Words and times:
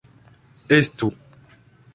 Estu! 0.77 1.13